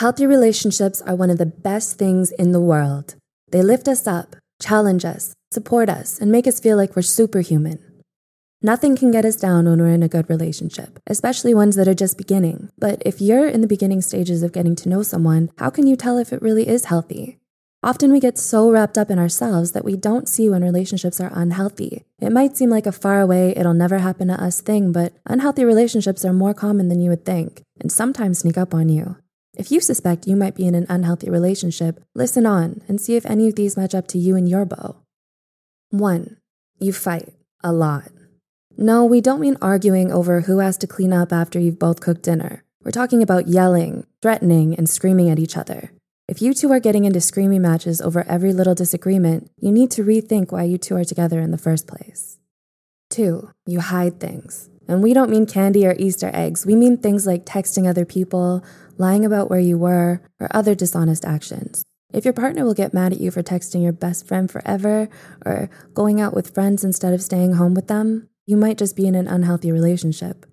[0.00, 3.16] Healthy relationships are one of the best things in the world.
[3.50, 7.78] They lift us up, challenge us, support us, and make us feel like we're superhuman.
[8.62, 11.92] Nothing can get us down when we're in a good relationship, especially ones that are
[11.92, 12.70] just beginning.
[12.78, 15.96] But if you're in the beginning stages of getting to know someone, how can you
[15.96, 17.36] tell if it really is healthy?
[17.82, 21.30] Often we get so wrapped up in ourselves that we don't see when relationships are
[21.34, 22.04] unhealthy.
[22.18, 25.66] It might seem like a far away, it'll never happen to us thing, but unhealthy
[25.66, 29.16] relationships are more common than you would think and sometimes sneak up on you.
[29.60, 33.26] If you suspect you might be in an unhealthy relationship, listen on and see if
[33.26, 34.96] any of these match up to you and your beau.
[35.90, 36.38] 1.
[36.78, 38.10] You fight a lot.
[38.78, 42.22] No, we don't mean arguing over who has to clean up after you've both cooked
[42.22, 42.64] dinner.
[42.82, 45.92] We're talking about yelling, threatening, and screaming at each other.
[46.26, 50.02] If you two are getting into screaming matches over every little disagreement, you need to
[50.02, 52.38] rethink why you two are together in the first place.
[53.10, 53.50] 2.
[53.66, 54.70] You hide things.
[54.90, 56.66] And we don't mean candy or Easter eggs.
[56.66, 58.64] We mean things like texting other people,
[58.98, 61.84] lying about where you were, or other dishonest actions.
[62.12, 65.08] If your partner will get mad at you for texting your best friend forever,
[65.46, 69.06] or going out with friends instead of staying home with them, you might just be
[69.06, 70.44] in an unhealthy relationship.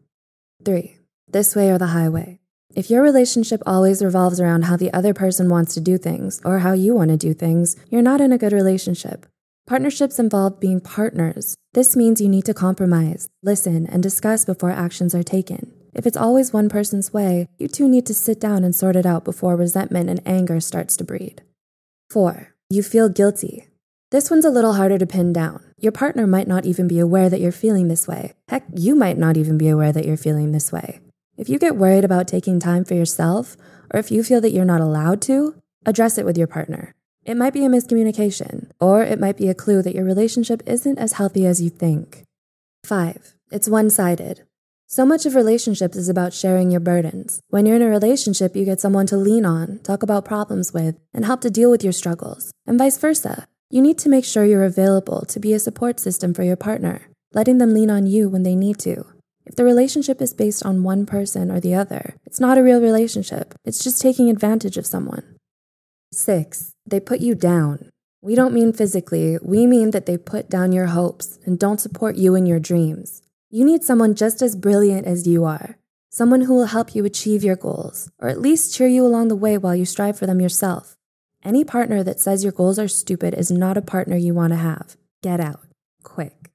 [0.64, 1.00] 3.
[1.28, 2.40] This way or the highway.
[2.76, 6.60] If your relationship always revolves around how the other person wants to do things or
[6.60, 9.26] how you want to do things, you're not in a good relationship.
[9.68, 11.58] Partnerships involve being partners.
[11.74, 15.74] This means you need to compromise, listen, and discuss before actions are taken.
[15.94, 19.06] If it's always one person's way, you two need to sit down and sort it
[19.06, 21.42] out before resentment and anger starts to breed.
[22.10, 22.56] 4.
[22.70, 23.68] You feel guilty.
[24.10, 25.62] This one's a little harder to pin down.
[25.78, 28.36] Your partner might not even be aware that you're feeling this way.
[28.48, 31.02] Heck, you might not even be aware that you're feeling this way.
[31.36, 33.58] If you get worried about taking time for yourself,
[33.94, 36.94] or if you feel that you're not allowed to, address it with your partner.
[37.28, 40.98] It might be a miscommunication, or it might be a clue that your relationship isn't
[40.98, 42.24] as healthy as you think.
[42.86, 43.36] 5.
[43.52, 44.44] It's one sided.
[44.88, 47.42] So much of relationships is about sharing your burdens.
[47.50, 50.96] When you're in a relationship, you get someone to lean on, talk about problems with,
[51.14, 53.46] and help to deal with your struggles, and vice versa.
[53.70, 57.10] You need to make sure you're available to be a support system for your partner,
[57.34, 59.06] letting them lean on you when they need to.
[59.46, 62.80] If the relationship is based on one person or the other, it's not a real
[62.80, 63.54] relationship.
[63.66, 65.36] It's just taking advantage of someone.
[66.14, 66.72] 6.
[66.88, 67.90] They put you down.
[68.22, 72.16] We don't mean physically, we mean that they put down your hopes and don't support
[72.16, 73.22] you in your dreams.
[73.50, 75.78] You need someone just as brilliant as you are,
[76.10, 79.36] someone who will help you achieve your goals, or at least cheer you along the
[79.36, 80.96] way while you strive for them yourself.
[81.44, 84.58] Any partner that says your goals are stupid is not a partner you want to
[84.58, 84.96] have.
[85.22, 85.62] Get out.
[86.04, 86.52] Quick.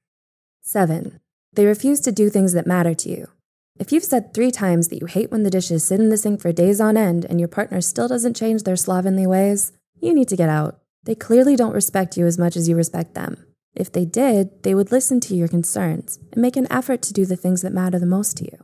[0.61, 1.19] 7.
[1.53, 3.27] They refuse to do things that matter to you.
[3.79, 6.41] If you've said three times that you hate when the dishes sit in the sink
[6.41, 9.71] for days on end and your partner still doesn't change their slovenly ways,
[10.03, 10.79] you need to get out.
[11.05, 13.45] They clearly don't respect you as much as you respect them.
[13.75, 17.25] If they did, they would listen to your concerns and make an effort to do
[17.25, 18.63] the things that matter the most to you.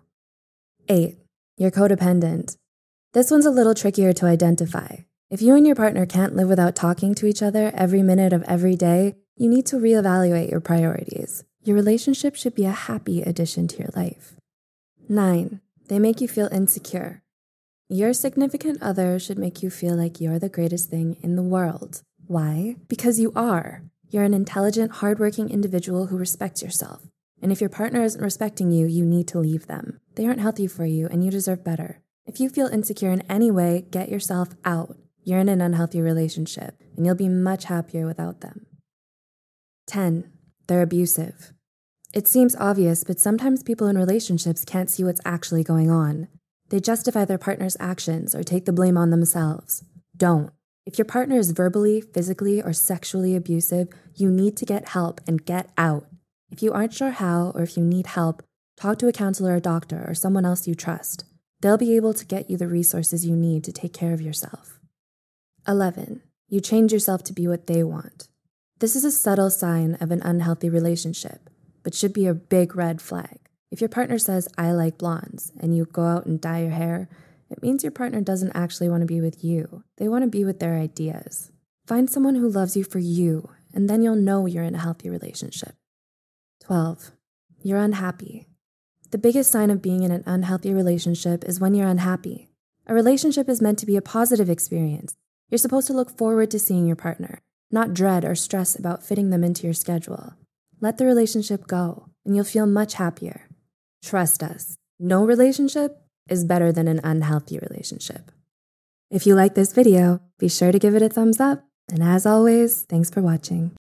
[0.88, 1.18] 8.
[1.58, 2.58] You're codependent.
[3.14, 4.98] This one's a little trickier to identify.
[5.30, 8.44] If you and your partner can't live without talking to each other every minute of
[8.44, 11.44] every day, you need to reevaluate your priorities.
[11.64, 14.36] Your relationship should be a happy addition to your life.
[15.08, 15.62] 9.
[15.88, 17.24] They make you feel insecure.
[17.92, 22.04] Your significant other should make you feel like you're the greatest thing in the world.
[22.28, 22.76] Why?
[22.88, 23.82] Because you are.
[24.12, 27.02] You're an intelligent, hardworking individual who respects yourself.
[27.42, 30.00] And if your partner isn't respecting you, you need to leave them.
[30.14, 32.04] They aren't healthy for you, and you deserve better.
[32.28, 34.96] If you feel insecure in any way, get yourself out.
[35.24, 38.68] You're in an unhealthy relationship, and you'll be much happier without them.
[39.88, 40.32] 10.
[40.68, 41.54] They're abusive.
[42.14, 46.28] It seems obvious, but sometimes people in relationships can't see what's actually going on.
[46.70, 49.84] They justify their partner's actions or take the blame on themselves.
[50.16, 50.52] Don't.
[50.86, 55.46] If your partner is verbally, physically, or sexually abusive, you need to get help and
[55.46, 56.08] get out.
[56.50, 58.44] If you aren't sure how, or if you need help,
[58.78, 61.26] talk to a counselor or doctor or someone else you trust.
[61.62, 64.80] They'll be able to get you the resources you need to take care of yourself.
[65.68, 66.22] 11.
[66.48, 68.30] You change yourself to be what they want.
[68.80, 71.50] This is a subtle sign of an unhealthy relationship
[71.84, 73.40] but should be a big red flag.
[73.72, 77.10] If your partner says, I like blondes, and you go out and dye your hair,
[77.50, 79.84] it means your partner doesn't actually want to be with you.
[79.98, 81.52] They want to be with their ideas.
[81.86, 85.10] Find someone who loves you for you, and then you'll know you're in a healthy
[85.10, 85.76] relationship.
[86.62, 87.12] 12.
[87.64, 88.48] You're unhappy.
[89.12, 92.50] The biggest sign of being in an unhealthy relationship is when you're unhappy.
[92.86, 95.16] A relationship is meant to be a positive experience.
[95.50, 97.40] You're supposed to look forward to seeing your partner,
[97.72, 100.34] not dread or stress about fitting them into your schedule.
[100.80, 103.49] Let the relationship go, and you'll feel much happier.
[104.04, 108.32] Trust us, no relationship is better than an unhealthy relationship.
[109.10, 111.66] If you like this video, be sure to give it a thumbs up.
[111.90, 113.72] And as always, thanks for watching.